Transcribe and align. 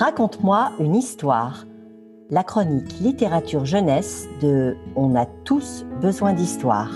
Raconte-moi 0.00 0.72
une 0.78 0.96
histoire. 0.96 1.66
La 2.30 2.42
chronique 2.42 3.00
littérature 3.00 3.66
jeunesse 3.66 4.28
de 4.40 4.74
On 4.96 5.14
a 5.14 5.26
tous 5.44 5.84
besoin 6.00 6.32
d'histoire. 6.32 6.90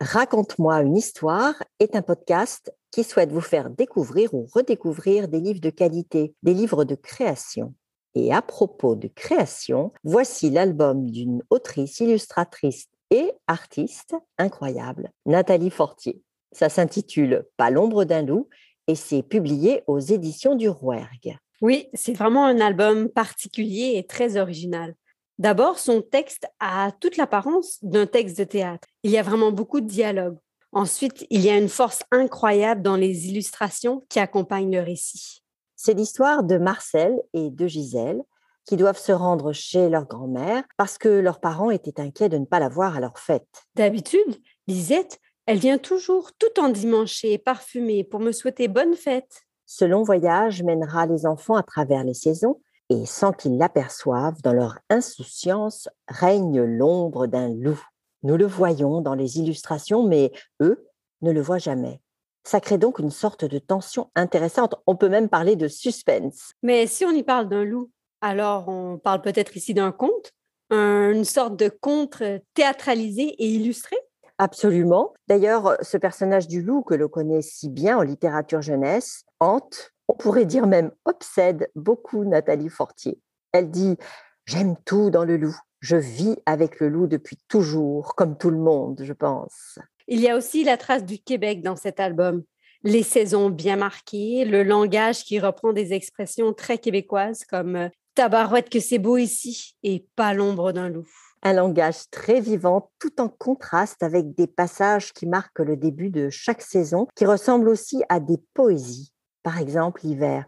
Raconte-moi 0.00 0.80
une 0.80 0.96
histoire 0.96 1.62
est 1.78 1.94
un 1.94 2.00
podcast 2.00 2.72
qui 2.90 3.04
souhaite 3.04 3.32
vous 3.32 3.42
faire 3.42 3.68
découvrir 3.68 4.32
ou 4.32 4.46
redécouvrir 4.50 5.28
des 5.28 5.40
livres 5.40 5.60
de 5.60 5.68
qualité, 5.68 6.34
des 6.42 6.54
livres 6.54 6.84
de 6.84 6.94
création. 6.94 7.74
Et 8.14 8.32
à 8.32 8.40
propos 8.40 8.94
de 8.94 9.08
création, 9.08 9.92
voici 10.04 10.48
l'album 10.48 11.10
d'une 11.10 11.42
autrice, 11.50 12.00
illustratrice 12.00 12.86
et 13.10 13.30
artiste 13.46 14.16
incroyable, 14.38 15.10
Nathalie 15.26 15.68
Fortier. 15.68 16.22
Ça 16.52 16.68
s'intitule 16.68 17.46
Pas 17.58 17.70
l'ombre 17.70 18.04
d'un 18.04 18.22
loup 18.22 18.48
et 18.90 18.96
c'est 18.96 19.22
publié 19.22 19.84
aux 19.86 20.00
éditions 20.00 20.56
du 20.56 20.68
Rouergue. 20.68 21.38
Oui, 21.62 21.88
c'est 21.94 22.12
vraiment 22.12 22.44
un 22.44 22.60
album 22.60 23.08
particulier 23.08 23.92
et 23.94 24.04
très 24.04 24.36
original. 24.36 24.96
D'abord, 25.38 25.78
son 25.78 26.02
texte 26.02 26.48
a 26.58 26.90
toute 27.00 27.16
l'apparence 27.16 27.78
d'un 27.82 28.06
texte 28.06 28.36
de 28.36 28.44
théâtre. 28.44 28.88
Il 29.04 29.12
y 29.12 29.18
a 29.18 29.22
vraiment 29.22 29.52
beaucoup 29.52 29.80
de 29.80 29.86
dialogue. 29.86 30.38
Ensuite, 30.72 31.24
il 31.30 31.40
y 31.40 31.50
a 31.50 31.56
une 31.56 31.68
force 31.68 32.02
incroyable 32.10 32.82
dans 32.82 32.96
les 32.96 33.28
illustrations 33.28 34.04
qui 34.08 34.18
accompagnent 34.18 34.74
le 34.74 34.82
récit. 34.82 35.44
C'est 35.76 35.94
l'histoire 35.94 36.42
de 36.42 36.58
Marcel 36.58 37.14
et 37.32 37.50
de 37.50 37.66
Gisèle 37.68 38.22
qui 38.66 38.76
doivent 38.76 38.98
se 38.98 39.12
rendre 39.12 39.52
chez 39.52 39.88
leur 39.88 40.06
grand-mère 40.06 40.64
parce 40.76 40.98
que 40.98 41.08
leurs 41.08 41.40
parents 41.40 41.70
étaient 41.70 42.00
inquiets 42.00 42.28
de 42.28 42.38
ne 42.38 42.44
pas 42.44 42.58
la 42.58 42.68
voir 42.68 42.96
à 42.96 43.00
leur 43.00 43.18
fête. 43.18 43.66
D'habitude, 43.76 44.40
Lisette, 44.66 45.20
elle 45.50 45.58
vient 45.58 45.78
toujours 45.78 46.30
tout 46.34 46.60
endimanchée 46.60 47.32
et 47.32 47.38
parfumée 47.38 48.04
pour 48.04 48.20
me 48.20 48.30
souhaiter 48.30 48.68
bonne 48.68 48.94
fête. 48.94 49.42
Ce 49.66 49.84
long 49.84 50.04
voyage 50.04 50.62
mènera 50.62 51.06
les 51.06 51.26
enfants 51.26 51.56
à 51.56 51.64
travers 51.64 52.04
les 52.04 52.14
saisons 52.14 52.60
et 52.88 53.04
sans 53.04 53.32
qu'ils 53.32 53.58
l'aperçoivent, 53.58 54.40
dans 54.42 54.52
leur 54.52 54.78
insouciance 54.90 55.88
règne 56.06 56.62
l'ombre 56.62 57.26
d'un 57.26 57.48
loup. 57.48 57.82
Nous 58.22 58.36
le 58.36 58.46
voyons 58.46 59.00
dans 59.00 59.16
les 59.16 59.40
illustrations, 59.40 60.04
mais 60.04 60.30
eux 60.62 60.86
ne 61.20 61.32
le 61.32 61.40
voient 61.40 61.58
jamais. 61.58 62.00
Ça 62.44 62.60
crée 62.60 62.78
donc 62.78 63.00
une 63.00 63.10
sorte 63.10 63.44
de 63.44 63.58
tension 63.58 64.08
intéressante. 64.14 64.76
On 64.86 64.94
peut 64.94 65.08
même 65.08 65.28
parler 65.28 65.56
de 65.56 65.66
suspense. 65.66 66.52
Mais 66.62 66.86
si 66.86 67.04
on 67.04 67.10
y 67.10 67.24
parle 67.24 67.48
d'un 67.48 67.64
loup, 67.64 67.90
alors 68.20 68.68
on 68.68 68.98
parle 68.98 69.20
peut-être 69.20 69.56
ici 69.56 69.74
d'un 69.74 69.90
conte, 69.90 70.30
une 70.70 71.24
sorte 71.24 71.56
de 71.56 71.68
conte 71.68 72.22
théâtralisé 72.54 73.24
et 73.24 73.48
illustré? 73.48 73.96
Absolument. 74.40 75.12
D'ailleurs, 75.28 75.76
ce 75.82 75.98
personnage 75.98 76.48
du 76.48 76.62
loup 76.62 76.80
que 76.80 76.94
l'on 76.94 77.08
connaît 77.08 77.42
si 77.42 77.68
bien 77.68 77.98
en 77.98 78.02
littérature 78.02 78.62
jeunesse 78.62 79.24
hante, 79.38 79.92
on 80.08 80.14
pourrait 80.14 80.46
dire 80.46 80.66
même 80.66 80.92
obsède 81.04 81.70
beaucoup 81.74 82.24
Nathalie 82.24 82.70
Fortier. 82.70 83.20
Elle 83.52 83.70
dit 83.70 83.98
J'aime 84.46 84.76
tout 84.86 85.10
dans 85.10 85.26
le 85.26 85.36
loup. 85.36 85.54
Je 85.80 85.96
vis 85.96 86.38
avec 86.46 86.80
le 86.80 86.88
loup 86.88 87.06
depuis 87.06 87.36
toujours, 87.48 88.14
comme 88.14 88.38
tout 88.38 88.48
le 88.48 88.56
monde, 88.56 89.02
je 89.04 89.12
pense. 89.12 89.78
Il 90.08 90.20
y 90.20 90.30
a 90.30 90.38
aussi 90.38 90.64
la 90.64 90.78
trace 90.78 91.04
du 91.04 91.18
Québec 91.18 91.62
dans 91.62 91.76
cet 91.76 92.00
album. 92.00 92.42
Les 92.82 93.02
saisons 93.02 93.50
bien 93.50 93.76
marquées, 93.76 94.46
le 94.46 94.62
langage 94.62 95.22
qui 95.24 95.38
reprend 95.38 95.74
des 95.74 95.92
expressions 95.92 96.54
très 96.54 96.78
québécoises 96.78 97.44
comme 97.44 97.76
euh, 97.76 97.88
tabarouette 98.20 98.68
que 98.68 98.80
c'est 98.80 98.98
beau 98.98 99.16
ici 99.16 99.78
et 99.82 100.06
pas 100.14 100.34
l'ombre 100.34 100.72
d'un 100.72 100.90
loup 100.90 101.08
un 101.42 101.54
langage 101.54 102.10
très 102.10 102.38
vivant, 102.38 102.90
tout 102.98 103.18
en 103.18 103.30
contraste 103.30 104.02
avec 104.02 104.34
des 104.34 104.46
passages 104.46 105.14
qui 105.14 105.26
marquent 105.26 105.60
le 105.60 105.74
début 105.74 106.10
de 106.10 106.28
chaque 106.28 106.60
saison, 106.60 107.06
qui 107.16 107.24
ressemblent 107.24 107.70
aussi 107.70 108.02
à 108.10 108.20
des 108.20 108.36
poésies. 108.52 109.14
Par 109.42 109.56
exemple, 109.56 110.02
l'hiver. 110.04 110.44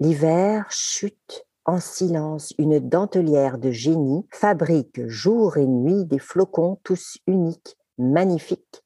L'hiver 0.00 0.64
chute 0.70 1.44
en 1.66 1.78
silence, 1.78 2.54
une 2.56 2.80
dentelière 2.80 3.58
de 3.58 3.70
génie 3.70 4.26
fabrique 4.32 5.06
jour 5.06 5.58
et 5.58 5.66
nuit 5.66 6.06
des 6.06 6.18
flocons 6.18 6.80
tous 6.84 7.18
uniques, 7.26 7.76
magnifiques, 7.98 8.82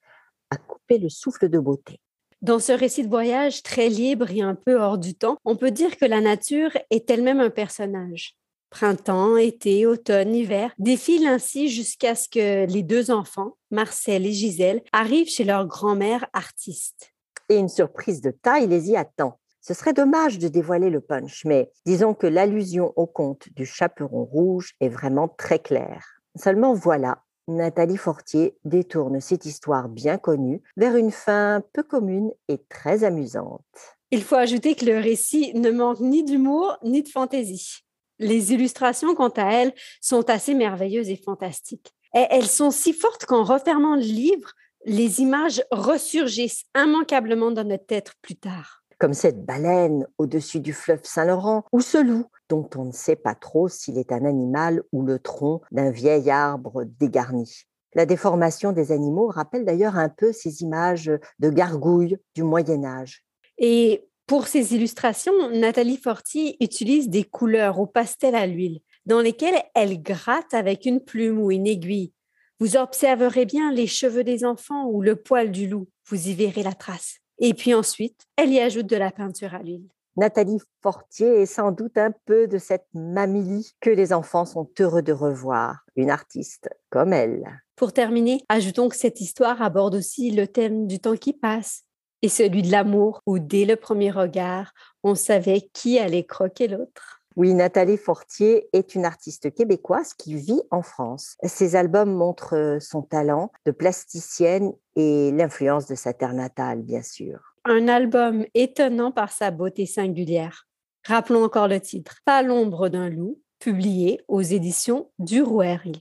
à 0.51 0.57
couper 0.57 0.99
le 0.99 1.09
souffle 1.09 1.49
de 1.49 1.61
beauté. 1.61 2.01
Dans 2.41 2.61
ce 2.61 2.71
récit 2.71 3.03
de 3.03 3.09
voyage 3.09 3.65
très 3.65 3.89
libre 3.89 4.31
et 4.31 4.43
un 4.43 4.55
peu 4.55 4.81
hors 4.81 4.97
du 4.97 5.15
temps, 5.15 5.39
on 5.45 5.57
peut 5.57 5.73
dire 5.73 5.97
que 5.97 6.05
la 6.05 6.21
nature 6.21 6.71
est 6.91 7.11
elle-même 7.11 7.41
un 7.41 7.51
personnage. 7.51 8.37
Printemps, 8.71 9.37
été, 9.37 9.87
automne, 9.87 10.35
hiver 10.35 10.73
défilent 10.79 11.27
ainsi 11.27 11.69
jusqu'à 11.69 12.15
ce 12.15 12.29
que 12.29 12.65
les 12.67 12.85
deux 12.85 13.11
enfants, 13.11 13.57
Marcel 13.73 14.25
et 14.25 14.33
Gisèle, 14.33 14.83
arrivent 14.93 15.29
chez 15.29 15.43
leur 15.43 15.67
grand-mère 15.67 16.27
artiste. 16.33 17.13
Et 17.49 17.57
une 17.57 17.69
surprise 17.69 18.21
de 18.21 18.31
taille 18.31 18.69
les 18.69 18.91
y 18.91 18.97
attend. 18.97 19.41
Ce 19.61 19.75
serait 19.75 19.93
dommage 19.93 20.39
de 20.39 20.47
dévoiler 20.47 20.91
le 20.91 21.01
punch, 21.01 21.45
mais 21.45 21.73
disons 21.87 22.15
que 22.15 22.29
l'allusion 22.29 22.93
au 22.95 23.07
conte 23.07 23.49
du 23.57 23.67
chaperon 23.67 24.25
rouge 24.25 24.75
est 24.81 24.89
vraiment 24.89 25.29
très 25.29 25.59
claire. 25.59 26.21
Seulement 26.37 26.73
voilà, 26.73 27.25
Nathalie 27.49 27.97
Fortier 27.97 28.55
détourne 28.65 29.21
cette 29.21 29.47
histoire 29.47 29.89
bien 29.89 30.19
connue 30.19 30.63
vers 30.77 30.97
une 30.97 31.11
fin 31.11 31.63
peu 31.73 31.83
commune 31.83 32.31
et 32.49 32.59
très 32.69 33.05
amusante. 33.05 33.65
Il 34.11 34.23
faut 34.23 34.37
ajouter 34.37 34.75
que 34.75 34.85
le 34.85 34.99
récit 34.99 35.53
ne 35.55 35.71
manque 35.71 36.01
ni 36.01 36.23
d'humour 36.23 36.77
ni 36.85 37.03
de 37.03 37.09
fantaisie. 37.09 37.81
Les 38.19 38.53
illustrations, 38.53 39.15
quant 39.15 39.31
à 39.31 39.51
elles, 39.53 39.75
sont 40.01 40.29
assez 40.29 40.55
merveilleuses 40.55 41.09
et 41.09 41.17
fantastiques. 41.17 41.95
Et 42.15 42.27
elles 42.31 42.47
sont 42.47 42.71
si 42.71 42.93
fortes 42.93 43.25
qu'en 43.25 43.45
refermant 43.45 43.97
le 43.97 44.03
livre, 44.03 44.53
les 44.85 45.21
images 45.21 45.63
ressurgissent 45.71 46.65
immanquablement 46.77 47.51
dans 47.51 47.65
notre 47.65 47.87
tête 47.87 48.13
plus 48.23 48.37
tard. 48.37 48.83
Comme 48.99 49.15
cette 49.15 49.45
baleine 49.45 50.07
au-dessus 50.19 50.61
du 50.61 50.73
fleuve 50.73 51.01
Saint-Laurent, 51.05 51.65
ou 51.73 51.81
ce 51.81 51.99
loup 51.99 52.27
dont 52.49 52.69
on 52.77 52.87
ne 52.87 52.93
sait 52.93 53.17
pas 53.17 53.35
trop 53.35 53.69
s'il 53.69 53.99
est 53.99 54.13
un 54.13 54.25
animal 54.25 54.83
ou 54.93 55.03
le 55.03 55.19
tronc 55.19 55.61
d'un 55.71 55.91
vieil 55.91 56.31
arbre 56.31 56.85
dégarni. 56.85 57.65
La 57.95 58.07
déformation 58.07 58.73
des 58.73 58.93
animaux 58.93 59.29
rappelle 59.29 59.65
d'ailleurs 59.65 59.97
un 59.97 60.09
peu 60.09 60.33
ces 60.33 60.63
images 60.63 61.11
de 61.39 61.51
gargouilles 61.51 62.19
du 62.35 62.43
Moyen 62.43 62.85
Âge. 62.85 63.25
Et 63.57 64.09
pour 64.27 64.47
ces 64.47 64.75
illustrations, 64.75 65.51
Nathalie 65.51 65.97
Fortier 65.97 66.57
utilise 66.63 67.09
des 67.09 67.25
couleurs 67.25 67.81
au 67.81 67.87
pastel 67.87 68.35
à 68.35 68.47
l'huile, 68.47 68.81
dans 69.07 69.21
lesquelles 69.21 69.63
elle 69.75 70.03
gratte 70.03 70.53
avec 70.53 70.85
une 70.85 71.01
plume 71.01 71.41
ou 71.41 71.51
une 71.51 71.67
aiguille. 71.67 72.13
Vous 72.61 72.77
observerez 72.77 73.47
bien 73.47 73.73
les 73.73 73.87
cheveux 73.87 74.25
des 74.25 74.45
enfants 74.45 74.87
ou 74.87 75.01
le 75.01 75.17
poil 75.17 75.51
du 75.51 75.67
loup, 75.67 75.89
vous 76.07 76.29
y 76.29 76.35
verrez 76.35 76.63
la 76.63 76.75
trace. 76.75 77.19
Et 77.39 77.55
puis 77.55 77.73
ensuite, 77.73 78.27
elle 78.37 78.53
y 78.53 78.61
ajoute 78.61 78.87
de 78.87 78.97
la 78.97 79.11
peinture 79.11 79.55
à 79.55 79.63
l'huile. 79.63 79.89
Nathalie 80.19 80.59
Fortier 80.83 81.43
est 81.43 81.47
sans 81.47 81.71
doute 81.71 81.97
un 81.97 82.11
peu 82.11 82.49
de 82.49 82.59
cette 82.59 82.89
mamie 82.93 83.77
que 83.81 83.89
les 83.89 84.13
enfants 84.13 84.45
sont 84.45 84.69
heureux 84.81 85.01
de 85.01 85.13
revoir, 85.13 85.85
une 85.95 86.11
artiste 86.11 86.69
comme 86.91 87.13
elle. 87.13 87.63
Pour 87.77 87.93
terminer, 87.93 88.43
ajoutons 88.49 88.89
que 88.89 88.97
cette 88.97 89.21
histoire 89.21 89.63
aborde 89.63 89.95
aussi 89.95 90.33
le 90.33 90.49
thème 90.49 90.89
du 90.89 90.99
temps 90.99 91.15
qui 91.15 91.33
passe, 91.33 91.85
et 92.23 92.29
celui 92.29 92.63
de 92.63 92.73
l'amour, 92.73 93.21
où 93.27 93.39
dès 93.39 93.65
le 93.65 93.77
premier 93.77 94.11
regard, 94.11 94.73
on 95.05 95.15
savait 95.15 95.71
qui 95.73 96.01
allait 96.01 96.27
croquer 96.27 96.67
l'autre. 96.67 97.23
Oui, 97.37 97.55
Nathalie 97.55 97.97
Fortier 97.97 98.69
est 98.73 98.97
une 98.97 99.05
artiste 99.05 99.55
québécoise 99.55 100.15
qui 100.15 100.35
vit 100.35 100.63
en 100.73 100.83
France. 100.83 101.37
Ses 101.45 101.77
albums 101.77 102.13
montrent 102.13 102.79
son 102.81 103.03
talent 103.03 103.53
de 103.67 103.71
plasticienne 103.71 104.73
et 104.97 105.31
l'influence 105.31 105.87
de 105.87 105.95
sa 105.95 106.13
terre 106.13 106.35
natale, 106.35 106.83
bien 106.83 107.03
sûr. 107.03 107.55
Un 107.71 107.87
album 107.87 108.47
étonnant 108.55 109.13
par 109.13 109.31
sa 109.31 109.51
beauté 109.51 109.85
singulière. 109.85 110.67
Rappelons 111.07 111.45
encore 111.45 111.69
le 111.69 111.79
titre, 111.79 112.17
Pas 112.25 112.43
l'ombre 112.43 112.89
d'un 112.89 113.11
loup, 113.11 113.43
publié 113.59 114.23
aux 114.27 114.41
éditions 114.41 115.11
du 115.19 115.43
Rouergue. 115.43 115.99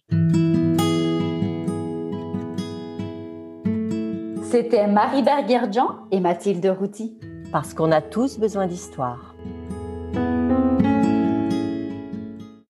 C'était 4.49 4.87
Marie 4.87 5.23
Berguerdjan 5.23 6.07
et 6.11 6.21
Mathilde 6.21 6.65
Routy. 6.67 7.19
Parce 7.51 7.73
qu'on 7.73 7.91
a 7.91 8.01
tous 8.01 8.39
besoin 8.39 8.65
d'histoire. 8.65 9.35